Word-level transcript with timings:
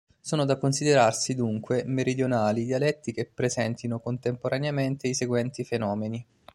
Sono 0.19 0.45
da 0.45 0.57
considerarsi, 0.57 1.35
dunque, 1.35 1.83
meridionali 1.85 2.61
i 2.63 2.65
dialetti 2.65 3.11
che 3.13 3.29
presentino 3.31 3.99
contemporaneamente 3.99 5.07
i 5.07 5.13
seguenti 5.13 5.63
fenomeni. 5.63 6.25